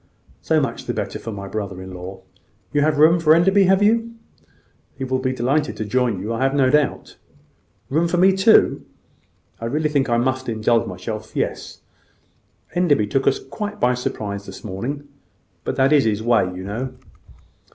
"So 0.41 0.59
much 0.59 0.85
the 0.87 0.95
better 0.95 1.19
for 1.19 1.31
my 1.31 1.47
brother 1.47 1.79
in 1.79 1.93
law. 1.93 2.21
You 2.73 2.81
have 2.81 2.97
room 2.97 3.19
for 3.19 3.35
Enderby, 3.35 3.65
have 3.65 3.83
you? 3.83 4.15
He 4.97 5.03
will 5.03 5.19
be 5.19 5.31
delighted 5.31 5.77
to 5.77 5.85
join 5.85 6.19
you, 6.19 6.33
I 6.33 6.41
have 6.41 6.55
no 6.55 6.71
doubt. 6.71 7.17
Room 7.87 8.07
for 8.07 8.17
me 8.17 8.31
too? 8.35 8.83
I 9.59 9.65
really 9.65 9.89
think 9.89 10.09
I 10.09 10.17
must 10.17 10.49
indulge 10.49 10.87
myself. 10.87 11.35
Yes; 11.35 11.81
Enderby 12.73 13.05
took 13.05 13.27
us 13.27 13.37
quite 13.37 13.79
by 13.79 13.93
surprise 13.93 14.47
this 14.47 14.63
morning: 14.63 15.07
but 15.63 15.75
that 15.75 15.93
is 15.93 16.05
his 16.05 16.23
way, 16.23 16.45
you 16.51 16.63
know." 16.63 16.93